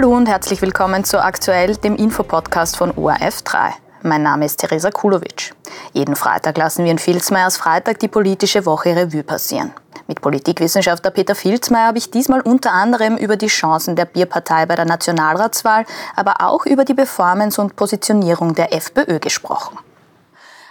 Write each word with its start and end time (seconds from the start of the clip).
Hallo 0.00 0.16
und 0.16 0.30
herzlich 0.30 0.62
willkommen 0.62 1.04
zu 1.04 1.22
Aktuell, 1.22 1.76
dem 1.76 1.94
Infopodcast 1.94 2.78
von 2.78 2.90
ORF 2.96 3.42
3. 3.42 3.74
Mein 4.02 4.22
Name 4.22 4.46
ist 4.46 4.56
Theresa 4.56 4.90
Kulovic. 4.90 5.52
Jeden 5.92 6.16
Freitag 6.16 6.56
lassen 6.56 6.86
wir 6.86 6.90
in 6.90 6.98
Filzmeiers 6.98 7.58
Freitag 7.58 7.98
die 7.98 8.08
politische 8.08 8.64
Woche 8.64 8.96
Revue 8.96 9.22
passieren. 9.22 9.72
Mit 10.06 10.22
Politikwissenschaftler 10.22 11.10
Peter 11.10 11.34
Filzmeier 11.34 11.88
habe 11.88 11.98
ich 11.98 12.10
diesmal 12.10 12.40
unter 12.40 12.72
anderem 12.72 13.18
über 13.18 13.36
die 13.36 13.48
Chancen 13.48 13.94
der 13.94 14.06
Bierpartei 14.06 14.64
bei 14.64 14.74
der 14.74 14.86
Nationalratswahl, 14.86 15.84
aber 16.16 16.36
auch 16.40 16.64
über 16.64 16.86
die 16.86 16.94
Performance 16.94 17.60
und 17.60 17.76
Positionierung 17.76 18.54
der 18.54 18.72
FPÖ 18.72 19.18
gesprochen. 19.18 19.76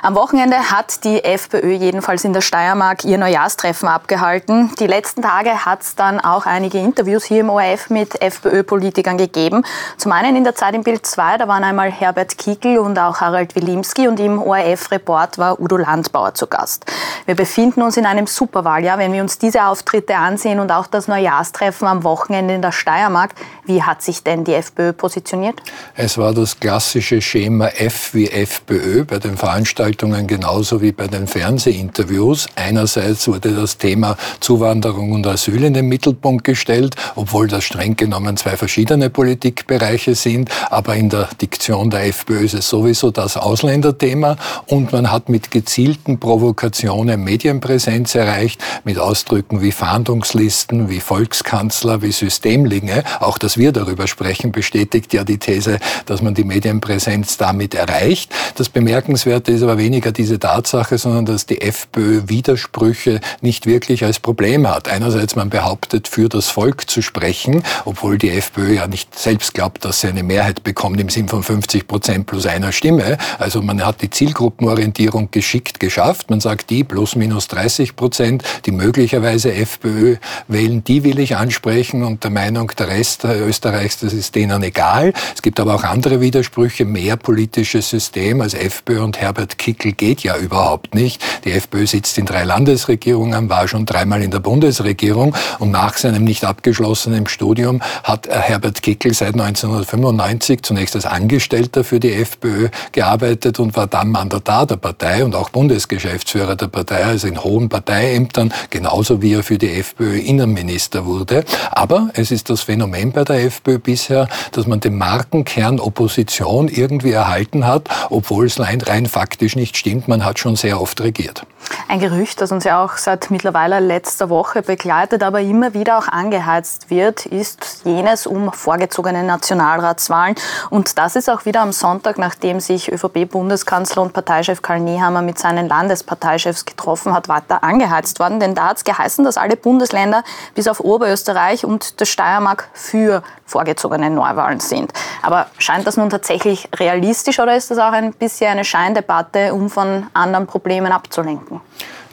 Am 0.01 0.15
Wochenende 0.15 0.55
hat 0.71 1.03
die 1.03 1.21
FPÖ 1.25 1.73
jedenfalls 1.73 2.23
in 2.23 2.31
der 2.31 2.39
Steiermark 2.39 3.03
ihr 3.03 3.17
Neujahrstreffen 3.17 3.89
abgehalten. 3.89 4.71
Die 4.79 4.87
letzten 4.87 5.21
Tage 5.21 5.65
hat 5.65 5.81
es 5.81 5.95
dann 5.95 6.21
auch 6.21 6.45
einige 6.45 6.77
Interviews 6.77 7.25
hier 7.25 7.41
im 7.41 7.49
ORF 7.49 7.89
mit 7.89 8.21
FPÖ-Politikern 8.21 9.17
gegeben. 9.17 9.65
Zum 9.97 10.13
einen 10.13 10.37
in 10.37 10.45
der 10.45 10.55
Zeit 10.55 10.73
im 10.73 10.83
Bild 10.83 11.05
2, 11.05 11.39
da 11.39 11.49
waren 11.49 11.65
einmal 11.65 11.91
Herbert 11.91 12.37
Kickl 12.37 12.77
und 12.77 12.97
auch 12.97 13.19
Harald 13.19 13.55
Wilimski 13.55 14.07
und 14.07 14.21
im 14.21 14.41
ORF-Report 14.41 15.37
war 15.37 15.59
Udo 15.59 15.75
Landbauer 15.75 16.33
zu 16.33 16.47
Gast. 16.47 16.85
Wir 17.25 17.35
befinden 17.35 17.81
uns 17.81 17.97
in 17.97 18.05
einem 18.05 18.25
Superwahljahr, 18.25 18.99
wenn 18.99 19.11
wir 19.11 19.21
uns 19.21 19.37
diese 19.37 19.65
Auftritte 19.65 20.15
ansehen 20.15 20.61
und 20.61 20.71
auch 20.71 20.87
das 20.87 21.09
Neujahrstreffen 21.09 21.85
am 21.89 22.05
Wochenende 22.05 22.53
in 22.53 22.61
der 22.61 22.71
Steiermark. 22.71 23.31
Wie 23.65 23.83
hat 23.83 24.01
sich 24.01 24.23
denn 24.23 24.45
die 24.45 24.53
FPÖ 24.53 24.93
positioniert? 24.93 25.61
Es 25.97 26.17
war 26.17 26.33
das 26.33 26.57
klassische 26.57 27.21
Schema 27.21 27.67
F 27.67 28.13
wie 28.13 28.29
FPÖ 28.29 29.03
bei 29.03 29.19
den 29.19 29.35
Veranstaltungen 29.35 29.88
Veranstaltungen 29.89 30.27
genauso 30.27 30.81
wie 30.81 30.91
bei 30.91 31.07
den 31.07 31.25
Fernsehinterviews. 31.25 32.47
Einerseits 32.55 33.27
wurde 33.27 33.55
das 33.55 33.77
Thema 33.77 34.17
Zuwanderung 34.39 35.13
und 35.13 35.25
Asyl 35.25 35.63
in 35.63 35.73
den 35.73 35.87
Mittelpunkt 35.87 36.43
gestellt, 36.43 36.95
obwohl 37.15 37.47
das 37.47 37.63
streng 37.63 37.95
genommen 37.95 38.37
zwei 38.37 38.55
verschiedene 38.55 39.09
Politikbereiche 39.09 40.13
sind. 40.13 40.51
Aber 40.69 40.95
in 40.95 41.09
der 41.09 41.27
Diktion 41.41 41.89
der 41.89 42.05
FPÖ 42.05 42.45
ist 42.45 42.53
es 42.53 42.69
sowieso 42.69 43.09
das 43.09 43.35
Ausländerthema. 43.35 44.37
Und 44.67 44.91
man 44.91 45.11
hat 45.11 45.27
mit 45.27 45.49
gezielten 45.49 46.19
Provokationen 46.19 47.23
Medienpräsenz 47.23 48.13
erreicht, 48.13 48.61
mit 48.83 48.99
Ausdrücken 48.99 49.61
wie 49.61 49.71
Fahndungslisten, 49.71 50.89
wie 50.89 50.99
Volkskanzler, 50.99 52.03
wie 52.03 52.11
Systemlinge. 52.11 53.03
Auch 53.21 53.39
dass 53.39 53.57
wir 53.57 53.71
darüber 53.71 54.05
sprechen, 54.05 54.51
bestätigt 54.51 55.13
ja 55.13 55.23
die 55.23 55.39
These, 55.39 55.79
dass 56.05 56.21
man 56.21 56.35
die 56.35 56.43
Medienpräsenz 56.43 57.37
damit 57.37 57.73
erreicht. 57.73 58.31
Das 58.55 58.69
Bemerkenswerte 58.69 59.51
ist 59.51 59.63
aber 59.63 59.78
weniger 59.79 60.11
diese 60.11 60.37
Tatsache, 60.37 60.99
sondern 60.99 61.25
dass 61.25 61.47
die 61.47 61.61
FPÖ 61.61 62.21
Widersprüche 62.27 63.19
nicht 63.41 63.65
wirklich 63.65 64.03
als 64.03 64.19
Problem 64.19 64.67
hat. 64.67 64.87
Einerseits 64.87 65.35
man 65.35 65.49
behauptet, 65.49 66.07
für 66.07 66.29
das 66.29 66.49
Volk 66.49 66.87
zu 66.87 67.01
sprechen, 67.01 67.63
obwohl 67.85 68.19
die 68.19 68.29
FPÖ 68.29 68.75
ja 68.75 68.85
nicht 68.87 69.17
selbst 69.17 69.55
glaubt, 69.55 69.83
dass 69.85 70.01
sie 70.01 70.09
eine 70.09 70.21
Mehrheit 70.21 70.63
bekommt 70.63 70.99
im 71.01 71.09
Sinn 71.09 71.27
von 71.27 71.41
50 71.41 71.87
Prozent 71.87 72.27
plus 72.27 72.45
einer 72.45 72.71
Stimme. 72.71 73.17
Also 73.39 73.63
man 73.63 73.83
hat 73.83 74.03
die 74.03 74.11
Zielgruppenorientierung 74.11 75.29
geschickt 75.31 75.79
geschafft. 75.79 76.29
Man 76.29 76.41
sagt, 76.41 76.69
die 76.69 76.83
plus 76.83 77.15
minus 77.15 77.47
30 77.47 77.95
Prozent, 77.95 78.43
die 78.65 78.71
möglicherweise 78.71 79.53
FPÖ 79.53 80.17
wählen, 80.47 80.83
die 80.83 81.03
will 81.03 81.17
ich 81.19 81.37
ansprechen 81.37 82.03
und 82.03 82.23
der 82.23 82.31
Meinung, 82.31 82.71
der 82.77 82.89
Rest 82.89 83.23
Österreichs, 83.23 83.97
das 83.99 84.13
ist 84.13 84.35
denen 84.35 84.61
egal. 84.61 85.13
Es 85.33 85.41
gibt 85.41 85.59
aber 85.59 85.73
auch 85.73 85.83
andere 85.83 86.21
Widersprüche, 86.21 86.85
mehr 86.85 87.15
politisches 87.15 87.89
System 87.89 88.41
als 88.41 88.53
FPÖ 88.53 89.01
und 89.01 89.19
Herbert 89.19 89.57
Kickl 89.57 89.68
geht 89.73 90.21
ja 90.23 90.37
überhaupt 90.37 90.95
nicht. 90.95 91.21
Die 91.45 91.51
FPÖ 91.51 91.87
sitzt 91.87 92.17
in 92.17 92.25
drei 92.25 92.43
Landesregierungen, 92.43 93.49
war 93.49 93.67
schon 93.67 93.85
dreimal 93.85 94.21
in 94.21 94.31
der 94.31 94.39
Bundesregierung 94.39 95.35
und 95.59 95.71
nach 95.71 95.97
seinem 95.97 96.23
nicht 96.23 96.43
abgeschlossenen 96.45 97.27
Studium 97.27 97.81
hat 98.03 98.27
Herbert 98.27 98.81
Kickl 98.81 99.13
seit 99.13 99.33
1995 99.33 100.61
zunächst 100.63 100.95
als 100.95 101.05
Angestellter 101.05 101.83
für 101.83 101.99
die 101.99 102.13
FPÖ 102.13 102.69
gearbeitet 102.91 103.59
und 103.59 103.75
war 103.75 103.87
dann 103.87 104.09
Mandatar 104.09 104.65
der 104.65 104.77
Partei 104.77 105.23
und 105.23 105.35
auch 105.35 105.49
Bundesgeschäftsführer 105.49 106.55
der 106.55 106.67
Partei, 106.67 107.03
also 107.03 107.27
in 107.27 107.43
hohen 107.43 107.69
Parteiämtern, 107.69 108.53
genauso 108.69 109.21
wie 109.21 109.33
er 109.33 109.43
für 109.43 109.57
die 109.57 109.71
FPÖ 109.71 110.17
Innenminister 110.17 111.05
wurde. 111.05 111.43
Aber 111.71 112.09
es 112.13 112.31
ist 112.31 112.49
das 112.49 112.61
Phänomen 112.61 113.11
bei 113.11 113.23
der 113.23 113.43
FPÖ 113.45 113.79
bisher, 113.79 114.27
dass 114.51 114.67
man 114.67 114.79
den 114.79 114.97
Markenkern 114.97 115.79
Opposition 115.79 116.67
irgendwie 116.67 117.11
erhalten 117.11 117.65
hat, 117.65 117.89
obwohl 118.09 118.45
es 118.45 118.59
rein 118.59 119.05
faktisch 119.05 119.55
nicht 119.59 119.77
stimmt. 119.77 120.07
Man 120.07 120.25
hat 120.25 120.39
schon 120.39 120.55
sehr 120.55 120.81
oft 120.81 121.01
regiert. 121.01 121.45
Ein 121.87 121.99
Gerücht, 121.99 122.39
das 122.39 122.51
uns 122.51 122.65
ja 122.65 122.83
auch 122.83 122.97
seit 122.97 123.31
mittlerweile 123.31 123.79
letzter 123.79 124.29
Woche 124.29 124.61
begleitet, 124.61 125.23
aber 125.23 125.41
immer 125.41 125.73
wieder 125.73 125.97
auch 125.97 126.07
angeheizt 126.07 126.91
wird, 126.91 127.25
ist 127.25 127.81
jenes 127.83 128.27
um 128.27 128.53
vorgezogene 128.53 129.23
Nationalratswahlen. 129.23 130.35
Und 130.69 130.99
das 130.99 131.15
ist 131.15 131.31
auch 131.31 131.45
wieder 131.45 131.61
am 131.61 131.71
Sonntag, 131.71 132.19
nachdem 132.19 132.59
sich 132.59 132.91
ÖVP-Bundeskanzler 132.91 134.03
und 134.03 134.13
Parteichef 134.13 134.61
Karl 134.61 134.81
Nehammer 134.81 135.23
mit 135.23 135.39
seinen 135.39 135.67
Landesparteichefs 135.67 136.65
getroffen 136.65 137.13
hat, 137.13 137.27
weiter 137.27 137.63
angeheizt 137.63 138.19
worden. 138.19 138.39
Denn 138.39 138.53
da 138.53 138.67
hat 138.67 138.77
es 138.77 138.83
geheißen, 138.83 139.25
dass 139.25 139.37
alle 139.37 139.57
Bundesländer 139.57 140.23
bis 140.53 140.67
auf 140.67 140.81
Oberösterreich 140.81 141.65
und 141.65 141.99
der 141.99 142.05
Steiermark 142.05 142.69
für 142.73 143.23
vorgezogene 143.47 144.11
Neuwahlen 144.11 144.59
sind. 144.59 144.93
Aber 145.23 145.47
scheint 145.57 145.87
das 145.87 145.97
nun 145.97 146.11
tatsächlich 146.11 146.69
realistisch 146.75 147.39
oder 147.39 147.55
ist 147.55 147.71
das 147.71 147.79
auch 147.79 147.91
ein 147.91 148.13
bisschen 148.13 148.51
eine 148.51 148.63
Scheindebatte, 148.63 149.55
um 149.55 149.71
von 149.71 150.05
anderen 150.13 150.45
Problemen 150.45 150.91
abzulenken? 150.91 151.48
뭐? 151.49 151.61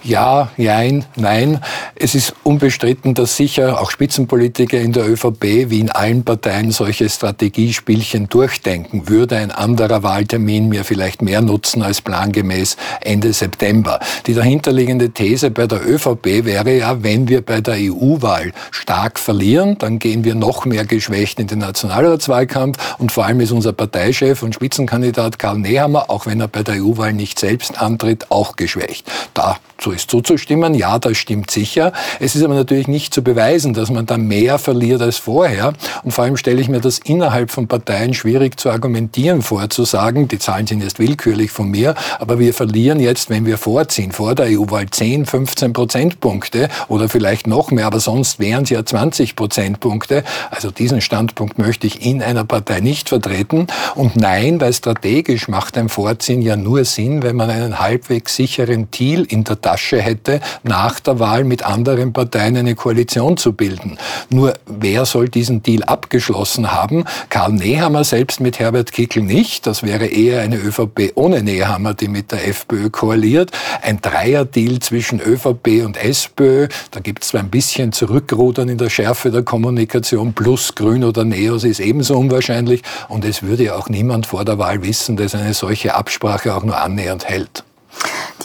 Ja, 0.06 0.52
jein, 0.56 1.04
nein. 1.16 1.60
Es 1.96 2.14
ist 2.14 2.32
unbestritten, 2.44 3.14
dass 3.14 3.36
sicher 3.36 3.80
auch 3.80 3.90
Spitzenpolitiker 3.90 4.78
in 4.78 4.92
der 4.92 5.10
ÖVP 5.10 5.68
wie 5.68 5.80
in 5.80 5.90
allen 5.90 6.22
Parteien 6.22 6.70
solche 6.70 7.08
Strategiespielchen 7.08 8.28
durchdenken. 8.28 9.08
Würde 9.08 9.36
ein 9.36 9.50
anderer 9.50 10.04
Wahltermin 10.04 10.68
mir 10.68 10.84
vielleicht 10.84 11.22
mehr 11.22 11.40
nutzen 11.40 11.82
als 11.82 12.02
plangemäß 12.02 12.76
Ende 13.00 13.32
September? 13.32 13.98
Die 14.28 14.34
dahinterliegende 14.34 15.10
These 15.10 15.50
bei 15.50 15.66
der 15.66 15.84
ÖVP 15.84 16.44
wäre 16.44 16.76
ja, 16.78 17.02
wenn 17.02 17.26
wir 17.26 17.44
bei 17.44 17.60
der 17.60 17.74
EU-Wahl 17.74 18.52
stark 18.70 19.18
verlieren, 19.18 19.76
dann 19.78 19.98
gehen 19.98 20.22
wir 20.22 20.36
noch 20.36 20.66
mehr 20.66 20.84
geschwächt 20.84 21.40
in 21.40 21.48
den 21.48 21.58
Nationalratswahlkampf 21.58 22.96
und 22.98 23.10
vor 23.10 23.24
allem 23.24 23.40
ist 23.40 23.50
unser 23.50 23.72
Parteichef 23.72 24.44
und 24.44 24.54
Spitzenkandidat 24.54 25.40
Karl 25.40 25.58
Nehammer, 25.58 26.10
auch 26.10 26.26
wenn 26.26 26.40
er 26.40 26.46
bei 26.46 26.62
der 26.62 26.76
EU-Wahl 26.76 27.12
nicht 27.12 27.40
selbst 27.40 27.82
antritt, 27.82 28.30
auch 28.30 28.54
geschwächt. 28.54 29.10
Da 29.34 29.56
so 29.80 29.95
ist 29.96 30.10
zuzustimmen. 30.10 30.74
Ja, 30.74 30.98
das 30.98 31.16
stimmt 31.16 31.50
sicher. 31.50 31.92
Es 32.20 32.34
ist 32.34 32.44
aber 32.44 32.54
natürlich 32.54 32.88
nicht 32.88 33.12
zu 33.12 33.22
beweisen, 33.22 33.74
dass 33.74 33.90
man 33.90 34.06
da 34.06 34.16
mehr 34.16 34.58
verliert 34.58 35.02
als 35.02 35.16
vorher. 35.16 35.72
Und 36.04 36.12
vor 36.12 36.24
allem 36.24 36.36
stelle 36.36 36.60
ich 36.60 36.68
mir 36.68 36.80
das 36.80 36.98
innerhalb 36.98 37.50
von 37.50 37.66
Parteien 37.66 38.14
schwierig 38.14 38.60
zu 38.60 38.70
argumentieren 38.70 39.42
vorzusagen. 39.42 40.28
Die 40.28 40.38
Zahlen 40.38 40.66
sind 40.66 40.82
jetzt 40.82 40.98
willkürlich 40.98 41.50
von 41.50 41.68
mir, 41.70 41.94
aber 42.18 42.38
wir 42.38 42.54
verlieren 42.54 43.00
jetzt, 43.00 43.30
wenn 43.30 43.46
wir 43.46 43.58
vorziehen, 43.58 44.12
vor 44.12 44.34
der 44.34 44.46
EU-Wahl 44.46 44.86
10, 44.90 45.26
15 45.26 45.72
Prozentpunkte 45.72 46.68
oder 46.88 47.08
vielleicht 47.08 47.46
noch 47.46 47.70
mehr, 47.70 47.86
aber 47.86 48.00
sonst 48.00 48.38
wären 48.38 48.64
es 48.64 48.70
ja 48.70 48.84
20 48.84 49.36
Prozentpunkte. 49.36 50.22
Also 50.50 50.70
diesen 50.70 51.00
Standpunkt 51.00 51.58
möchte 51.58 51.86
ich 51.86 52.04
in 52.04 52.22
einer 52.22 52.44
Partei 52.44 52.80
nicht 52.80 53.08
vertreten. 53.08 53.66
Und 53.94 54.16
nein, 54.16 54.60
weil 54.60 54.72
strategisch 54.72 55.48
macht 55.48 55.78
ein 55.78 55.88
Vorziehen 55.88 56.42
ja 56.42 56.56
nur 56.56 56.84
Sinn, 56.84 57.22
wenn 57.22 57.36
man 57.36 57.50
einen 57.50 57.78
halbwegs 57.78 58.36
sicheren 58.36 58.90
Deal 58.90 59.24
in 59.24 59.44
der 59.44 59.60
Tasche 59.60 59.75
hätte, 59.76 60.40
nach 60.62 61.00
der 61.00 61.18
Wahl 61.18 61.44
mit 61.44 61.64
anderen 61.64 62.12
Parteien 62.12 62.56
eine 62.56 62.74
Koalition 62.74 63.36
zu 63.36 63.52
bilden. 63.52 63.98
Nur 64.30 64.54
wer 64.66 65.04
soll 65.04 65.28
diesen 65.28 65.62
Deal 65.62 65.82
abgeschlossen 65.84 66.72
haben? 66.72 67.04
Karl 67.28 67.52
Nehammer 67.52 68.04
selbst 68.04 68.40
mit 68.40 68.58
Herbert 68.58 68.92
Kickl 68.92 69.22
nicht. 69.22 69.66
Das 69.66 69.82
wäre 69.82 70.06
eher 70.06 70.40
eine 70.40 70.56
ÖVP 70.56 71.12
ohne 71.14 71.42
Nehammer, 71.42 71.94
die 71.94 72.08
mit 72.08 72.32
der 72.32 72.46
FPÖ 72.48 72.90
koaliert. 72.90 73.50
Ein 73.82 74.00
Dreierdeal 74.00 74.78
zwischen 74.80 75.20
ÖVP 75.20 75.84
und 75.84 75.96
SPÖ. 75.96 76.68
Da 76.90 77.00
gibt 77.00 77.22
es 77.22 77.28
zwar 77.28 77.40
ein 77.40 77.50
bisschen 77.50 77.92
Zurückrudern 77.92 78.68
in 78.68 78.78
der 78.78 78.90
Schärfe 78.90 79.30
der 79.30 79.42
Kommunikation, 79.42 80.32
plus 80.32 80.74
Grün 80.74 81.04
oder 81.04 81.24
Neos 81.24 81.64
ist 81.64 81.80
ebenso 81.80 82.16
unwahrscheinlich. 82.16 82.82
Und 83.08 83.24
es 83.24 83.42
würde 83.42 83.64
ja 83.64 83.76
auch 83.76 83.88
niemand 83.88 84.26
vor 84.26 84.44
der 84.44 84.58
Wahl 84.58 84.82
wissen, 84.82 85.16
dass 85.16 85.34
eine 85.34 85.54
solche 85.54 85.94
Absprache 85.94 86.54
auch 86.54 86.64
nur 86.64 86.78
annähernd 86.78 87.28
hält. 87.28 87.64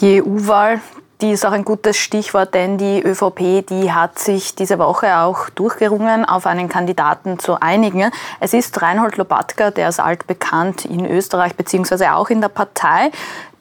Die 0.00 0.22
EU-Wahl, 0.22 0.80
die 1.22 1.30
ist 1.30 1.46
auch 1.46 1.52
ein 1.52 1.64
gutes 1.64 1.96
Stichwort, 1.96 2.52
denn 2.52 2.78
die 2.78 3.00
ÖVP, 3.00 3.64
die 3.68 3.92
hat 3.92 4.18
sich 4.18 4.56
diese 4.56 4.78
Woche 4.78 5.18
auch 5.18 5.48
durchgerungen, 5.50 6.24
auf 6.24 6.46
einen 6.46 6.68
Kandidaten 6.68 7.38
zu 7.38 7.60
einigen. 7.60 8.10
Es 8.40 8.52
ist 8.52 8.82
Reinhold 8.82 9.16
Lobatka, 9.16 9.70
der 9.70 9.88
ist 9.88 10.00
altbekannt 10.00 10.84
in 10.84 11.06
Österreich 11.06 11.54
beziehungsweise 11.54 12.12
auch 12.14 12.28
in 12.28 12.40
der 12.40 12.48
Partei. 12.48 13.12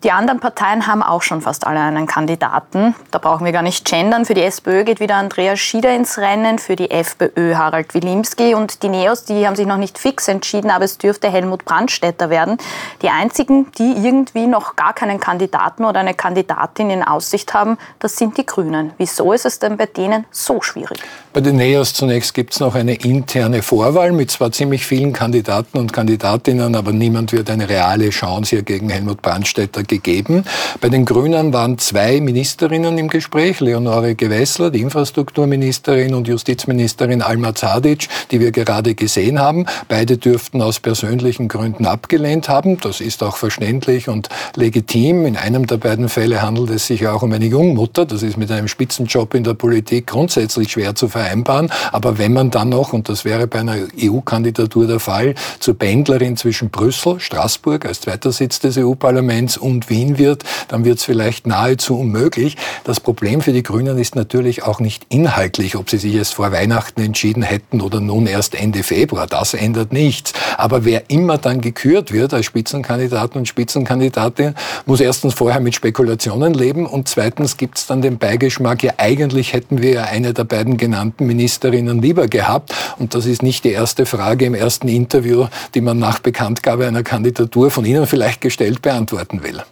Die 0.04 0.12
anderen 0.12 0.40
Parteien 0.40 0.88
haben 0.88 1.04
auch 1.04 1.22
schon 1.22 1.42
fast 1.42 1.68
alle 1.68 1.80
einen 1.80 2.08
Kandidaten. 2.08 2.96
Da 3.12 3.20
brauchen 3.20 3.46
wir 3.46 3.52
gar 3.52 3.62
nicht 3.62 3.86
gendern. 3.86 4.26
Für 4.26 4.34
die 4.34 4.42
SPÖ 4.42 4.84
geht 4.84 5.00
wieder 5.00 5.14
Andreas 5.16 5.60
Schieder 5.60 5.96
ins 5.96 6.18
Rennen, 6.18 6.58
für 6.58 6.76
die 6.76 6.90
FPÖ 6.90 7.54
Harald 7.54 7.94
Wilimski 7.94 8.56
und 8.56 8.82
die 8.82 8.90
Neos, 8.90 9.26
die 9.26 9.46
haben 9.46 9.56
sich 9.56 9.68
noch 9.68 9.78
nicht 9.78 10.00
fix 10.00 10.28
entschieden, 10.28 10.72
aber 10.72 10.86
es 10.86 10.98
dürfte 10.98 11.32
Helmut 11.32 11.66
Brandstätter 11.66 12.32
werden. 12.32 12.58
Die 13.04 13.10
einzigen, 13.10 13.72
die 13.78 13.92
irgendwie 13.92 14.48
noch 14.48 14.76
gar 14.76 14.94
keinen 14.94 15.20
Kandidaten 15.20 15.86
oder 15.86 16.00
eine 16.00 16.16
Kandidatin 16.16 16.90
in 16.90 17.04
Aussicht 17.04 17.54
haben, 17.54 17.78
das 18.00 18.16
sind 18.16 18.40
die 18.40 18.46
Grünen. 18.48 18.94
Wieso 18.98 19.34
ist 19.34 19.46
es 19.46 19.60
denn 19.60 19.78
bei 19.78 19.86
denen 19.86 20.26
so 20.32 20.64
schwierig? 20.64 21.00
Bei 21.32 21.42
den 21.42 21.58
Neos 21.58 21.94
zunächst 21.94 22.34
gibt 22.34 22.54
es 22.54 22.60
noch 22.60 22.74
eine 22.74 22.96
interne 22.96 23.62
Vorwahl 23.62 24.12
mit 24.14 24.32
zwar 24.32 24.52
ziemlich 24.52 24.84
vielen 24.84 25.14
Kandidaten 25.14 25.78
und 25.78 25.94
Kandidatinnen, 25.94 26.76
aber 26.76 26.92
niemand 26.92 27.34
wird 27.34 27.52
eine 27.52 27.70
reale 27.70 28.10
Chance 28.10 28.56
hier 28.56 28.64
gegen 28.64 28.90
Helmut 28.90 29.22
Brandstätter 29.22 29.84
gegeben. 29.92 30.46
Bei 30.80 30.90
den 30.90 31.06
Grünen 31.06 31.54
waren 31.54 31.78
zwei 31.78 32.22
Ministerinnen 32.22 32.98
im 32.98 33.10
Gespräch, 33.10 33.60
Leonore 33.60 34.16
Gewessler, 34.16 34.72
die 34.72 34.80
Infrastrukturministerin 34.80 36.14
und 36.14 36.28
Justizministerin 36.28 37.22
Alma 37.22 37.54
Zadic, 37.54 38.08
die 38.32 38.40
wir 38.40 38.52
gerade 38.52 38.96
gesehen 38.96 39.40
haben. 39.40 39.66
Beide 39.90 40.18
dürften 40.18 40.62
aus 40.62 40.80
persönlichen 40.80 41.50
Gründen 41.50 41.86
abgelehnt 41.86 42.48
haben. 42.48 42.80
Das 42.80 43.02
ist 43.02 43.22
auch 43.22 43.36
verständlich 43.36 44.08
und 44.08 44.30
legitim. 44.56 45.26
In 45.26 45.36
einem 45.36 45.68
der 45.68 45.78
beiden 45.78 46.08
Fälle 46.08 46.42
handelt 46.42 46.70
es 46.70 46.88
sich 46.88 47.08
auch 47.08 47.22
um 47.22 47.34
eine 47.34 47.46
Jungmutter. 47.46 48.06
Das 48.06 48.24
ist 48.24 48.38
mit 48.38 48.50
einem 48.50 48.70
Spitzenjob 48.70 49.34
in 49.34 49.44
der 49.44 49.56
Politik 49.56 50.08
grundsätzlich 50.08 50.72
schwer 50.72 50.96
zu 50.96 51.10
vereinbaren. 51.10 51.70
Aber 51.92 52.18
wenn 52.18 52.32
man 52.32 52.50
dann 52.50 52.70
noch, 52.70 52.94
und 52.94 53.10
das 53.10 53.26
wäre 53.26 53.46
bei 53.48 53.60
einer 53.60 53.76
EU-Kandidatur 54.02 54.88
der 54.88 55.02
Fall, 55.02 55.36
zur 55.60 55.78
Pendlerin 55.78 56.38
zwischen 56.38 56.70
Brüssel, 56.70 57.20
Straßburg 57.20 57.86
als 57.86 58.02
zweiter 58.02 58.32
Sitz 58.32 58.60
des 58.60 58.78
EU-Parlaments 58.78 59.58
und 59.58 59.81
und 59.82 59.90
Wien 59.90 60.18
wird, 60.18 60.44
dann 60.68 60.86
wird 60.86 61.00
es 61.00 61.06
vielleicht 61.06 61.48
nahezu 61.48 62.00
unmöglich. 62.00 62.56
Das 62.84 63.00
Problem 63.00 63.42
für 63.42 63.52
die 63.52 63.64
Grünen 63.64 63.98
ist 63.98 64.16
natürlich 64.16 64.64
auch 64.64 64.80
nicht 64.80 65.06
inhaltlich, 65.10 65.76
ob 65.76 65.90
sie 65.90 65.98
sich 65.98 66.14
erst 66.14 66.36
vor 66.36 66.52
Weihnachten 66.52 67.02
entschieden 67.02 67.42
hätten 67.42 67.82
oder 67.82 68.00
nun 68.00 68.28
erst 68.28 68.54
Ende 68.54 68.84
Februar. 68.84 69.26
Das 69.26 69.54
ändert 69.54 69.92
nichts. 69.92 70.34
Aber 70.58 70.86
wer 70.86 71.10
immer 71.10 71.38
dann 71.38 71.62
gekürt 71.62 72.12
wird 72.12 72.34
als 72.34 72.46
Spitzenkandidat 72.46 73.36
und 73.36 73.48
Spitzenkandidatin, 73.48 74.54
muss 74.86 75.02
erstens 75.02 75.34
vorher 75.34 75.62
mit 75.62 75.74
Spekulationen 75.74 76.54
leben 76.54 76.86
und 76.86 77.08
zweitens 77.08 77.58
gibt 77.58 77.80
es 77.80 77.88
dann 77.88 78.02
den 78.02 78.18
Beigeschmack, 78.18 78.84
ja 78.84 78.94
eigentlich 78.98 79.54
hätten 79.54 79.82
wir 79.82 79.92
ja 79.92 80.04
eine 80.04 80.34
der 80.34 80.44
beiden 80.44 80.78
genannten 80.78 81.26
Ministerinnen 81.26 82.02
lieber 82.02 82.28
gehabt. 82.28 82.74
Und 83.00 83.16
das 83.16 83.26
ist 83.26 83.42
nicht 83.42 83.64
die 83.64 83.72
erste 83.72 84.06
Frage 84.06 84.46
im 84.46 84.54
ersten 84.54 84.88
Interview, 84.88 85.48
die 85.74 85.82
man 85.82 85.98
nach 85.98 86.20
Bekanntgabe 86.20 86.86
einer 86.86 87.04
Kandidatur 87.04 87.72
von 87.72 87.86
Ihnen 87.86 88.06
vielleicht 88.06 88.42
gestellt 88.42 88.82
beantworten 88.82 89.42
will. 89.44 89.64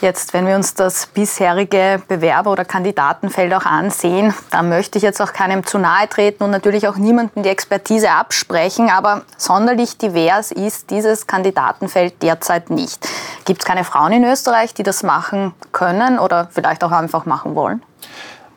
Jetzt, 0.00 0.34
wenn 0.34 0.46
wir 0.46 0.54
uns 0.54 0.74
das 0.74 1.06
bisherige 1.06 2.02
Bewerber- 2.08 2.50
oder 2.50 2.64
Kandidatenfeld 2.64 3.54
auch 3.54 3.64
ansehen, 3.64 4.34
da 4.50 4.62
möchte 4.62 4.98
ich 4.98 5.02
jetzt 5.02 5.22
auch 5.22 5.32
keinem 5.32 5.64
zu 5.64 5.78
nahe 5.78 6.08
treten 6.08 6.44
und 6.44 6.50
natürlich 6.50 6.88
auch 6.88 6.96
niemandem 6.96 7.42
die 7.42 7.48
Expertise 7.48 8.10
absprechen, 8.10 8.90
aber 8.90 9.22
sonderlich 9.38 9.96
divers 9.96 10.50
ist 10.50 10.90
dieses 10.90 11.26
Kandidatenfeld 11.26 12.22
derzeit 12.22 12.68
nicht. 12.68 13.08
Gibt 13.46 13.62
es 13.62 13.66
keine 13.66 13.84
Frauen 13.84 14.12
in 14.12 14.24
Österreich, 14.24 14.74
die 14.74 14.82
das 14.82 15.02
machen 15.02 15.54
können 15.72 16.18
oder 16.18 16.48
vielleicht 16.50 16.84
auch 16.84 16.92
einfach 16.92 17.24
machen 17.24 17.54
wollen? 17.54 17.82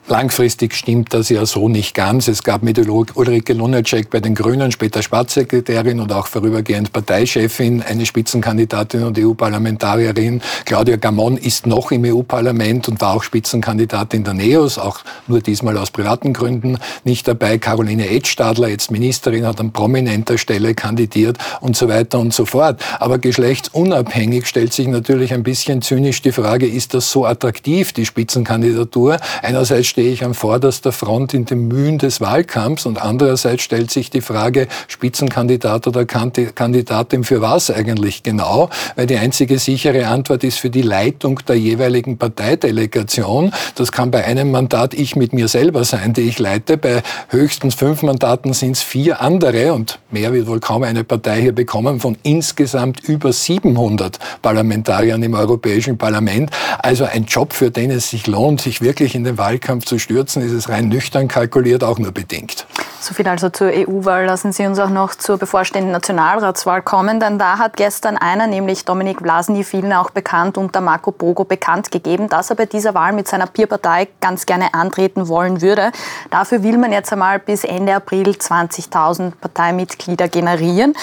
Langfristig 0.09 0.73
stimmt 0.73 1.13
das 1.13 1.27
ja 1.27 1.45
so 1.45 1.67
nicht 1.67 1.93
ganz. 1.93 2.29
Es 2.29 2.41
gab 2.41 2.63
mit 2.63 2.79
Ulrike 2.79 3.51
Lunacek 3.51 4.09
bei 4.09 4.21
den 4.21 4.35
Grünen, 4.35 4.71
später 4.71 5.03
Staatssekretärin 5.03 5.99
und 5.99 6.13
auch 6.13 6.27
vorübergehend 6.27 6.93
Parteichefin, 6.93 7.81
eine 7.81 8.05
Spitzenkandidatin 8.05 9.03
und 9.03 9.19
EU-Parlamentarierin. 9.19 10.41
Claudia 10.63 10.95
Gamon 10.95 11.35
ist 11.35 11.67
noch 11.67 11.91
im 11.91 12.05
EU-Parlament 12.05 12.87
und 12.87 13.01
war 13.01 13.15
auch 13.15 13.23
Spitzenkandidatin 13.23 14.23
der 14.23 14.33
NEOS, 14.33 14.77
auch 14.77 14.99
nur 15.27 15.41
diesmal 15.41 15.77
aus 15.77 15.91
privaten 15.91 16.31
Gründen 16.31 16.77
nicht 17.03 17.27
dabei. 17.27 17.57
Caroline 17.57 18.09
Edstadler, 18.09 18.69
jetzt 18.69 18.91
Ministerin, 18.91 19.45
hat 19.45 19.59
an 19.59 19.73
prominenter 19.73 20.37
Stelle 20.37 20.73
kandidiert 20.73 21.37
und 21.59 21.75
so 21.75 21.89
weiter 21.89 22.19
und 22.19 22.33
so 22.33 22.45
fort. 22.45 22.81
Aber 23.01 23.17
geschlechtsunabhängig 23.17 24.45
stellt 24.45 24.71
sich 24.71 24.87
natürlich 24.87 25.33
ein 25.33 25.43
bisschen 25.43 25.81
zynisch 25.81 26.21
die 26.21 26.31
Frage, 26.31 26.65
ist 26.65 26.93
das 26.93 27.11
so 27.11 27.25
attraktiv, 27.25 27.91
die 27.91 28.05
Spitzenkandidatur? 28.05 29.17
Einerseits 29.41 29.96
stehe 29.97 30.13
ich 30.13 30.23
an 30.23 30.35
vorderster 30.35 30.91
Front 30.91 31.33
in 31.33 31.45
den 31.45 31.67
Mühen 31.67 31.97
des 31.97 32.21
Wahlkampfs 32.21 32.85
und 32.85 33.01
andererseits 33.01 33.63
stellt 33.63 33.89
sich 33.89 34.11
die 34.11 34.21
Frage, 34.21 34.67
Spitzenkandidat 34.87 35.87
oder 35.87 36.05
Kandidatin 36.05 37.23
für 37.23 37.41
was 37.41 37.71
eigentlich 37.71 38.21
genau? 38.21 38.69
Weil 38.95 39.07
die 39.07 39.17
einzige 39.17 39.57
sichere 39.57 40.05
Antwort 40.05 40.43
ist 40.43 40.59
für 40.59 40.69
die 40.69 40.83
Leitung 40.83 41.39
der 41.47 41.55
jeweiligen 41.55 42.19
Parteidelegation. 42.19 43.51
Das 43.73 43.91
kann 43.91 44.11
bei 44.11 44.23
einem 44.23 44.51
Mandat 44.51 44.93
ich 44.93 45.15
mit 45.15 45.33
mir 45.33 45.47
selber 45.47 45.83
sein, 45.83 46.13
die 46.13 46.21
ich 46.21 46.37
leite. 46.37 46.77
Bei 46.77 47.01
höchstens 47.29 47.73
fünf 47.73 48.03
Mandaten 48.03 48.53
sind 48.53 48.73
es 48.73 48.83
vier 48.83 49.19
andere 49.19 49.73
und 49.73 49.97
mehr 50.11 50.31
wird 50.31 50.45
wohl 50.45 50.59
kaum 50.59 50.83
eine 50.83 51.05
Partei 51.05 51.41
hier 51.41 51.55
bekommen 51.55 51.99
von 51.99 52.19
insgesamt 52.21 52.99
über 53.09 53.33
700 53.33 54.19
Parlamentariern 54.43 55.23
im 55.23 55.33
Europäischen 55.33 55.97
Parlament. 55.97 56.51
Also 56.77 57.05
ein 57.05 57.25
Job, 57.25 57.51
für 57.51 57.71
den 57.71 57.89
es 57.89 58.11
sich 58.11 58.27
lohnt, 58.27 58.61
sich 58.61 58.81
wirklich 58.81 59.15
in 59.15 59.23
den 59.23 59.39
Wahlkampf 59.39 59.86
zu 59.87 59.99
stürzen, 59.99 60.43
ist 60.43 60.51
es 60.51 60.69
rein 60.69 60.89
nüchtern 60.89 61.27
kalkuliert 61.27 61.83
auch 61.83 61.99
nur 61.99 62.11
bedingt. 62.11 62.67
So 62.99 63.13
viel 63.13 63.27
also 63.27 63.49
zur 63.49 63.67
EU-Wahl. 63.67 64.25
Lassen 64.25 64.51
Sie 64.51 64.65
uns 64.65 64.79
auch 64.79 64.89
noch 64.89 65.13
zur 65.13 65.37
bevorstehenden 65.37 65.91
Nationalratswahl 65.91 66.81
kommen, 66.81 67.19
denn 67.19 67.37
da 67.37 67.59
hat 67.59 67.77
gestern 67.77 68.17
einer, 68.17 68.47
nämlich 68.47 68.85
Dominik 68.85 69.19
Vlasny, 69.19 69.63
vielen 69.63 69.93
auch 69.93 70.09
bekannt, 70.09 70.57
unter 70.57 70.81
Marco 70.81 71.11
Bogo 71.11 71.43
bekannt 71.43 71.91
gegeben, 71.91 72.27
dass 72.27 72.49
er 72.49 72.55
bei 72.55 72.65
dieser 72.65 72.95
Wahl 72.95 73.13
mit 73.13 73.27
seiner 73.27 73.45
Peer-Partei 73.45 74.07
ganz 74.19 74.45
gerne 74.45 74.73
antreten 74.73 75.27
wollen 75.27 75.61
würde. 75.61 75.91
Dafür 76.31 76.63
will 76.63 76.77
man 76.77 76.91
jetzt 76.91 77.13
einmal 77.13 77.39
bis 77.39 77.63
Ende 77.63 77.95
April 77.95 78.29
20.000 78.29 79.33
Parteimitglieder 79.39 80.27
generieren. 80.27 80.93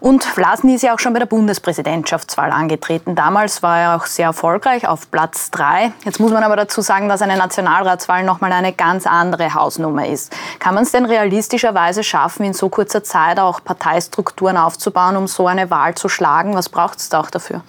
Und 0.00 0.24
Vlasny 0.24 0.76
ist 0.76 0.82
ja 0.82 0.94
auch 0.94 0.98
schon 0.98 1.12
bei 1.12 1.18
der 1.18 1.26
Bundespräsidentschaftswahl 1.26 2.52
angetreten. 2.52 3.14
Damals 3.14 3.62
war 3.62 3.78
er 3.78 3.96
auch 3.96 4.06
sehr 4.06 4.26
erfolgreich 4.26 4.88
auf 4.88 5.10
Platz 5.10 5.50
3. 5.50 5.92
Jetzt 6.04 6.20
muss 6.20 6.32
man 6.32 6.42
aber 6.42 6.56
dazu 6.56 6.80
sagen, 6.80 7.08
dass 7.08 7.20
eine 7.20 7.36
Nationalratswahl 7.36 8.24
nochmal 8.24 8.52
eine 8.52 8.72
ganz 8.72 9.06
andere 9.06 9.54
Hausnummer 9.54 10.06
ist. 10.06 10.32
Kann 10.58 10.74
man 10.74 10.84
es 10.84 10.92
denn 10.92 11.04
realistisch 11.04 11.33
realistischerweise 11.34 12.04
schaffen, 12.04 12.46
in 12.46 12.54
so 12.54 12.68
kurzer 12.68 13.02
Zeit 13.02 13.40
auch 13.40 13.62
Parteistrukturen 13.64 14.56
aufzubauen, 14.56 15.16
um 15.16 15.26
so 15.26 15.48
eine 15.48 15.68
Wahl 15.68 15.96
zu 15.96 16.08
schlagen? 16.08 16.54
Was 16.54 16.68
braucht 16.68 17.00
es 17.00 17.08
da 17.08 17.20
auch 17.20 17.30
dafür? 17.30 17.62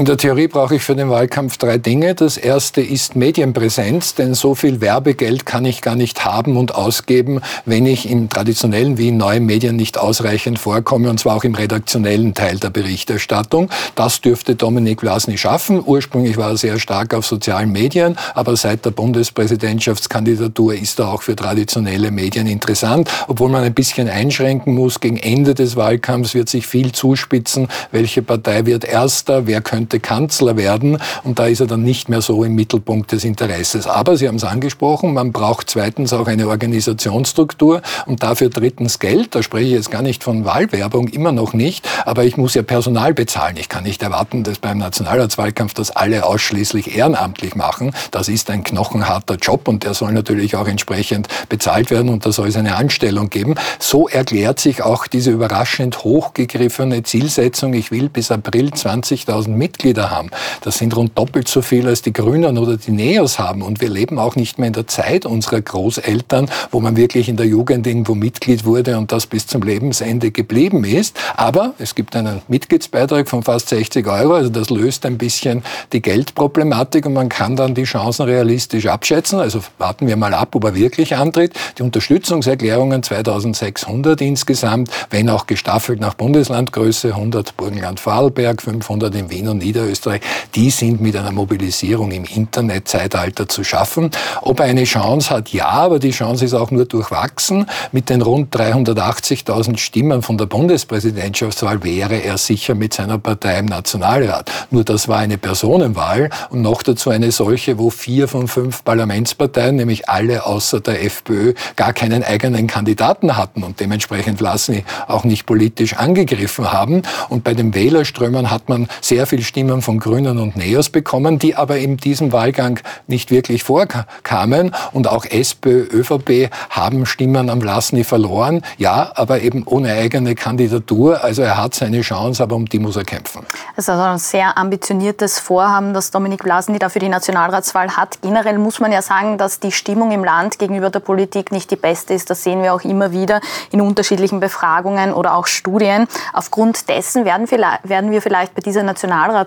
In 0.00 0.06
der 0.06 0.16
Theorie 0.16 0.48
brauche 0.48 0.76
ich 0.76 0.82
für 0.82 0.96
den 0.96 1.10
Wahlkampf 1.10 1.58
drei 1.58 1.76
Dinge. 1.76 2.14
Das 2.14 2.38
erste 2.38 2.80
ist 2.80 3.16
Medienpräsenz, 3.16 4.14
denn 4.14 4.32
so 4.32 4.54
viel 4.54 4.80
Werbegeld 4.80 5.44
kann 5.44 5.66
ich 5.66 5.82
gar 5.82 5.94
nicht 5.94 6.24
haben 6.24 6.56
und 6.56 6.74
ausgeben, 6.74 7.42
wenn 7.66 7.84
ich 7.84 8.08
im 8.08 8.30
traditionellen 8.30 8.96
wie 8.96 9.08
in 9.08 9.18
neuen 9.18 9.44
Medien 9.44 9.76
nicht 9.76 9.98
ausreichend 9.98 10.58
vorkomme, 10.58 11.10
und 11.10 11.20
zwar 11.20 11.36
auch 11.36 11.44
im 11.44 11.54
redaktionellen 11.54 12.32
Teil 12.32 12.58
der 12.58 12.70
Berichterstattung. 12.70 13.68
Das 13.94 14.22
dürfte 14.22 14.54
Dominik 14.54 15.00
Vlasny 15.00 15.36
schaffen. 15.36 15.82
Ursprünglich 15.84 16.38
war 16.38 16.52
er 16.52 16.56
sehr 16.56 16.78
stark 16.78 17.12
auf 17.12 17.26
sozialen 17.26 17.70
Medien, 17.70 18.16
aber 18.34 18.56
seit 18.56 18.86
der 18.86 18.92
Bundespräsidentschaftskandidatur 18.92 20.76
ist 20.76 20.98
er 20.98 21.12
auch 21.12 21.20
für 21.20 21.36
traditionelle 21.36 22.10
Medien 22.10 22.46
interessant, 22.46 23.10
obwohl 23.28 23.50
man 23.50 23.64
ein 23.64 23.74
bisschen 23.74 24.08
einschränken 24.08 24.72
muss. 24.72 25.00
Gegen 25.00 25.18
Ende 25.18 25.54
des 25.54 25.76
Wahlkampfs 25.76 26.32
wird 26.32 26.48
sich 26.48 26.66
viel 26.66 26.92
zuspitzen. 26.92 27.68
Welche 27.92 28.22
Partei 28.22 28.64
wird 28.64 28.86
Erster? 28.86 29.46
Wer 29.46 29.60
könnte 29.60 29.89
könnte 29.90 30.00
Kanzler 30.00 30.56
werden 30.56 30.98
und 31.24 31.38
da 31.38 31.46
ist 31.46 31.60
er 31.60 31.66
dann 31.66 31.82
nicht 31.82 32.08
mehr 32.08 32.22
so 32.22 32.44
im 32.44 32.54
Mittelpunkt 32.54 33.10
des 33.10 33.24
Interesses. 33.24 33.86
Aber 33.86 34.16
Sie 34.16 34.28
haben 34.28 34.36
es 34.36 34.44
angesprochen, 34.44 35.14
man 35.14 35.32
braucht 35.32 35.68
zweitens 35.68 36.12
auch 36.12 36.28
eine 36.28 36.46
Organisationsstruktur 36.46 37.82
und 38.06 38.22
dafür 38.22 38.50
drittens 38.50 39.00
Geld. 39.00 39.34
Da 39.34 39.42
spreche 39.42 39.66
ich 39.66 39.72
jetzt 39.72 39.90
gar 39.90 40.02
nicht 40.02 40.22
von 40.22 40.44
Wahlwerbung, 40.44 41.08
immer 41.08 41.32
noch 41.32 41.54
nicht, 41.54 41.88
aber 42.06 42.24
ich 42.24 42.36
muss 42.36 42.54
ja 42.54 42.62
Personal 42.62 43.14
bezahlen. 43.14 43.56
Ich 43.58 43.68
kann 43.68 43.82
nicht 43.82 44.02
erwarten, 44.02 44.44
dass 44.44 44.58
beim 44.58 44.78
Nationalratswahlkampf 44.78 45.74
das 45.74 45.90
alle 45.90 46.24
ausschließlich 46.24 46.96
ehrenamtlich 46.96 47.56
machen. 47.56 47.92
Das 48.12 48.28
ist 48.28 48.48
ein 48.50 48.62
knochenharter 48.62 49.36
Job 49.36 49.66
und 49.66 49.82
der 49.82 49.94
soll 49.94 50.12
natürlich 50.12 50.54
auch 50.54 50.68
entsprechend 50.68 51.26
bezahlt 51.48 51.90
werden 51.90 52.10
und 52.10 52.24
da 52.24 52.32
soll 52.32 52.48
es 52.48 52.56
eine 52.56 52.76
Anstellung 52.76 53.28
geben. 53.28 53.56
So 53.80 54.08
erklärt 54.08 54.60
sich 54.60 54.82
auch 54.82 55.08
diese 55.08 55.30
überraschend 55.30 56.04
hochgegriffene 56.04 57.02
Zielsetzung, 57.02 57.74
ich 57.74 57.90
will 57.90 58.08
bis 58.08 58.30
April 58.30 58.68
20.000 58.68 59.48
Mitglieder 59.48 59.79
Mitglieder 59.80 60.10
haben. 60.10 60.30
Das 60.60 60.76
sind 60.76 60.94
rund 60.94 61.16
doppelt 61.16 61.48
so 61.48 61.62
viel, 61.62 61.86
als 61.86 62.02
die 62.02 62.12
Grünen 62.12 62.58
oder 62.58 62.76
die 62.76 62.90
Neos 62.90 63.38
haben. 63.38 63.62
Und 63.62 63.80
wir 63.80 63.88
leben 63.88 64.18
auch 64.18 64.36
nicht 64.36 64.58
mehr 64.58 64.66
in 64.66 64.74
der 64.74 64.86
Zeit 64.86 65.24
unserer 65.24 65.62
Großeltern, 65.62 66.50
wo 66.70 66.80
man 66.80 66.96
wirklich 66.96 67.30
in 67.30 67.38
der 67.38 67.46
Jugend 67.46 67.86
irgendwo 67.86 68.14
Mitglied 68.14 68.66
wurde 68.66 68.98
und 68.98 69.10
das 69.10 69.26
bis 69.26 69.46
zum 69.46 69.62
Lebensende 69.62 70.32
geblieben 70.32 70.84
ist. 70.84 71.16
Aber 71.34 71.72
es 71.78 71.94
gibt 71.94 72.14
einen 72.14 72.42
Mitgliedsbeitrag 72.48 73.26
von 73.26 73.42
fast 73.42 73.70
60 73.70 74.06
Euro. 74.06 74.34
Also 74.34 74.50
das 74.50 74.68
löst 74.68 75.06
ein 75.06 75.16
bisschen 75.16 75.62
die 75.94 76.02
Geldproblematik 76.02 77.06
und 77.06 77.14
man 77.14 77.30
kann 77.30 77.56
dann 77.56 77.74
die 77.74 77.84
Chancen 77.84 78.26
realistisch 78.26 78.86
abschätzen. 78.86 79.38
Also 79.38 79.60
warten 79.78 80.06
wir 80.06 80.16
mal 80.16 80.34
ab, 80.34 80.54
ob 80.54 80.64
er 80.64 80.74
wirklich 80.74 81.16
antritt. 81.16 81.54
Die 81.78 81.82
Unterstützungserklärungen 81.82 83.02
2600 83.02 84.20
insgesamt, 84.20 84.90
wenn 85.08 85.30
auch 85.30 85.46
gestaffelt 85.46 86.00
nach 86.00 86.12
Bundeslandgröße, 86.12 87.14
100 87.14 87.56
Burgenland-Vorarlberg, 87.56 88.60
500 88.60 89.14
in 89.14 89.30
Wien 89.30 89.48
und 89.48 89.59
Niederösterreich, 89.60 90.20
die 90.54 90.70
sind 90.70 91.00
mit 91.00 91.16
einer 91.16 91.32
Mobilisierung 91.32 92.10
im 92.10 92.24
Internetzeitalter 92.24 93.48
zu 93.48 93.62
schaffen. 93.64 94.10
Ob 94.42 94.60
er 94.60 94.66
eine 94.66 94.84
Chance 94.84 95.30
hat, 95.30 95.50
ja, 95.50 95.68
aber 95.68 95.98
die 95.98 96.10
Chance 96.10 96.44
ist 96.44 96.54
auch 96.54 96.70
nur 96.70 96.86
durchwachsen. 96.86 97.66
Mit 97.92 98.10
den 98.10 98.22
rund 98.22 98.54
380.000 98.54 99.78
Stimmen 99.78 100.22
von 100.22 100.36
der 100.38 100.46
Bundespräsidentschaftswahl 100.46 101.84
wäre 101.84 102.16
er 102.16 102.38
sicher 102.38 102.74
mit 102.74 102.94
seiner 102.94 103.18
Partei 103.18 103.58
im 103.58 103.66
Nationalrat. 103.66 104.50
Nur 104.70 104.84
das 104.84 105.08
war 105.08 105.18
eine 105.18 105.38
Personenwahl 105.38 106.30
und 106.50 106.62
noch 106.62 106.82
dazu 106.82 107.10
eine 107.10 107.30
solche, 107.32 107.78
wo 107.78 107.90
vier 107.90 108.26
von 108.26 108.48
fünf 108.48 108.84
Parlamentsparteien, 108.84 109.76
nämlich 109.76 110.08
alle 110.08 110.46
außer 110.46 110.80
der 110.80 111.04
FPÖ, 111.04 111.54
gar 111.76 111.92
keinen 111.92 112.24
eigenen 112.24 112.66
Kandidaten 112.66 113.36
hatten 113.36 113.62
und 113.62 113.80
dementsprechend 113.80 114.40
lassen 114.40 114.82
auch 115.06 115.24
nicht 115.24 115.46
politisch 115.46 115.94
angegriffen 115.94 116.72
haben. 116.72 117.02
Und 117.28 117.44
bei 117.44 117.54
den 117.54 117.74
Wählerströmen 117.74 118.50
hat 118.50 118.68
man 118.68 118.88
sehr 119.00 119.26
viel 119.26 119.42
Stimmen 119.50 119.82
von 119.82 119.98
Grünen 119.98 120.38
und 120.38 120.54
Neos 120.54 120.90
bekommen, 120.90 121.40
die 121.40 121.56
aber 121.56 121.78
in 121.78 121.96
diesem 121.96 122.30
Wahlgang 122.30 122.78
nicht 123.08 123.32
wirklich 123.32 123.64
vorkamen. 123.64 124.72
Und 124.92 125.08
auch 125.08 125.24
SPÖ, 125.24 125.88
ÖVP 125.90 126.52
haben 126.70 127.04
Stimmen 127.04 127.50
am 127.50 127.60
Lasny 127.60 128.04
verloren. 128.04 128.62
Ja, 128.78 129.10
aber 129.16 129.40
eben 129.40 129.64
ohne 129.66 129.92
eigene 129.92 130.36
Kandidatur. 130.36 131.24
Also 131.24 131.42
er 131.42 131.60
hat 131.60 131.74
seine 131.74 132.02
Chance, 132.02 132.44
aber 132.44 132.54
um 132.54 132.66
die 132.66 132.78
muss 132.78 132.94
er 132.94 133.02
kämpfen. 133.02 133.44
Das 133.74 133.86
ist 133.86 133.88
also 133.88 134.04
ein 134.04 134.18
sehr 134.18 134.56
ambitioniertes 134.56 135.40
Vorhaben, 135.40 135.94
das 135.94 136.12
Dominik 136.12 136.44
Vlasny 136.44 136.78
da 136.78 136.88
für 136.88 137.00
die 137.00 137.08
Nationalratswahl 137.08 137.96
hat. 137.96 138.22
Generell 138.22 138.56
muss 138.58 138.78
man 138.78 138.92
ja 138.92 139.02
sagen, 139.02 139.36
dass 139.36 139.58
die 139.58 139.72
Stimmung 139.72 140.12
im 140.12 140.22
Land 140.22 140.60
gegenüber 140.60 140.90
der 140.90 141.00
Politik 141.00 141.50
nicht 141.50 141.72
die 141.72 141.76
beste 141.76 142.14
ist. 142.14 142.30
Das 142.30 142.44
sehen 142.44 142.62
wir 142.62 142.72
auch 142.72 142.82
immer 142.82 143.10
wieder 143.10 143.40
in 143.72 143.80
unterschiedlichen 143.80 144.38
Befragungen 144.38 145.12
oder 145.12 145.34
auch 145.34 145.48
Studien. 145.48 146.06
Aufgrund 146.32 146.88
dessen 146.88 147.24
werden, 147.24 147.50
werden 147.50 148.12
wir 148.12 148.22
vielleicht 148.22 148.54
bei 148.54 148.60
dieser 148.60 148.84
Nationalratswahl 148.84 149.39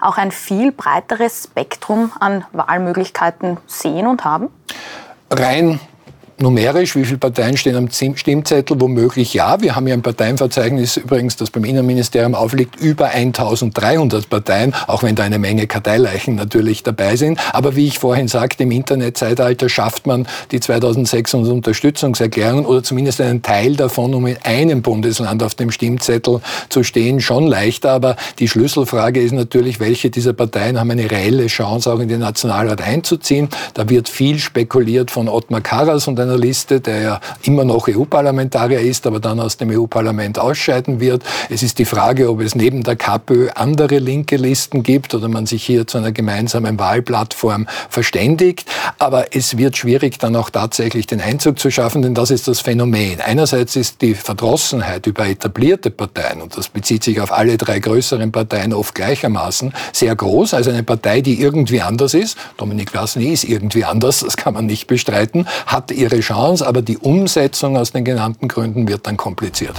auch 0.00 0.18
ein 0.18 0.30
viel 0.30 0.72
breiteres 0.72 1.44
Spektrum 1.44 2.12
an 2.20 2.44
Wahlmöglichkeiten 2.52 3.58
sehen 3.66 4.06
und 4.06 4.24
haben? 4.24 4.48
Rein 5.30 5.80
numerisch, 6.38 6.96
wie 6.96 7.04
viele 7.04 7.18
Parteien 7.18 7.56
stehen 7.56 7.76
am 7.76 7.88
Stimmzettel, 7.90 8.80
womöglich 8.80 9.34
ja. 9.34 9.60
Wir 9.60 9.74
haben 9.74 9.86
ja 9.86 9.94
ein 9.94 10.02
Parteienverzeichnis 10.02 10.96
übrigens, 10.98 11.36
das 11.36 11.50
beim 11.50 11.64
Innenministerium 11.64 12.34
aufliegt, 12.34 12.76
über 12.76 13.06
1300 13.08 14.28
Parteien, 14.28 14.74
auch 14.86 15.02
wenn 15.02 15.14
da 15.14 15.22
eine 15.22 15.38
Menge 15.38 15.66
Karteileichen 15.66 16.34
natürlich 16.34 16.82
dabei 16.82 17.16
sind. 17.16 17.38
Aber 17.52 17.76
wie 17.76 17.86
ich 17.86 17.98
vorhin 17.98 18.28
sagte, 18.28 18.64
im 18.64 18.70
Internetzeitalter 18.70 19.68
schafft 19.68 20.06
man 20.06 20.26
die 20.50 20.60
2600 20.60 21.52
Unterstützungserklärungen 21.52 22.66
oder 22.66 22.82
zumindest 22.82 23.20
einen 23.20 23.42
Teil 23.42 23.76
davon, 23.76 24.14
um 24.14 24.26
in 24.26 24.36
einem 24.42 24.82
Bundesland 24.82 25.42
auf 25.42 25.54
dem 25.54 25.70
Stimmzettel 25.70 26.40
zu 26.68 26.82
stehen, 26.82 27.20
schon 27.20 27.46
leichter. 27.46 27.92
Aber 27.92 28.16
die 28.38 28.48
Schlüsselfrage 28.48 29.20
ist 29.20 29.32
natürlich, 29.32 29.80
welche 29.80 30.10
dieser 30.10 30.34
Parteien 30.34 30.78
haben 30.78 30.90
eine 30.90 31.10
reelle 31.10 31.46
Chance, 31.46 31.92
auch 31.92 32.00
in 32.00 32.08
den 32.08 32.20
Nationalrat 32.20 32.82
einzuziehen. 32.82 33.48
Da 33.74 33.88
wird 33.88 34.08
viel 34.08 34.38
spekuliert 34.38 35.10
von 35.10 35.28
Ottmar 35.28 35.62
Karas 35.62 36.08
und 36.08 36.16
einer 36.26 36.38
Liste, 36.38 36.80
der 36.80 37.00
ja 37.00 37.20
immer 37.42 37.64
noch 37.64 37.88
EU-Parlamentarier 37.88 38.80
ist, 38.80 39.06
aber 39.06 39.20
dann 39.20 39.40
aus 39.40 39.56
dem 39.56 39.70
EU-Parlament 39.70 40.38
ausscheiden 40.38 41.00
wird. 41.00 41.22
Es 41.50 41.62
ist 41.62 41.78
die 41.78 41.84
Frage, 41.84 42.30
ob 42.30 42.40
es 42.40 42.54
neben 42.54 42.82
der 42.82 42.96
KPÖ 42.96 43.48
andere 43.54 43.98
linke 43.98 44.36
Listen 44.36 44.82
gibt 44.82 45.14
oder 45.14 45.28
man 45.28 45.46
sich 45.46 45.64
hier 45.64 45.86
zu 45.86 45.98
einer 45.98 46.12
gemeinsamen 46.12 46.78
Wahlplattform 46.78 47.66
verständigt. 47.88 48.68
Aber 48.98 49.34
es 49.34 49.56
wird 49.56 49.76
schwierig, 49.76 50.18
dann 50.18 50.36
auch 50.36 50.50
tatsächlich 50.50 51.06
den 51.06 51.20
Einzug 51.20 51.58
zu 51.58 51.70
schaffen, 51.70 52.02
denn 52.02 52.14
das 52.14 52.30
ist 52.30 52.48
das 52.48 52.60
Phänomen. 52.60 53.20
Einerseits 53.20 53.76
ist 53.76 54.02
die 54.02 54.14
Verdrossenheit 54.14 55.06
über 55.06 55.26
etablierte 55.26 55.90
Parteien, 55.90 56.42
und 56.42 56.56
das 56.56 56.68
bezieht 56.68 57.04
sich 57.04 57.20
auf 57.20 57.32
alle 57.32 57.56
drei 57.56 57.78
größeren 57.78 58.32
Parteien 58.32 58.72
oft 58.72 58.94
gleichermaßen, 58.94 59.72
sehr 59.92 60.14
groß. 60.14 60.54
Also 60.54 60.70
eine 60.70 60.82
Partei, 60.82 61.20
die 61.20 61.40
irgendwie 61.40 61.80
anders 61.80 62.14
ist, 62.14 62.36
Dominik 62.56 62.90
Vlasny 62.90 63.32
ist 63.32 63.44
irgendwie 63.44 63.84
anders, 63.84 64.20
das 64.20 64.36
kann 64.36 64.54
man 64.54 64.66
nicht 64.66 64.86
bestreiten, 64.86 65.46
hat 65.66 65.90
ihre 65.90 66.15
Chance, 66.20 66.66
aber 66.66 66.82
die 66.82 66.98
Umsetzung 66.98 67.76
aus 67.76 67.92
den 67.92 68.04
genannten 68.04 68.48
Gründen 68.48 68.88
wird 68.88 69.06
dann 69.06 69.16
kompliziert. 69.16 69.74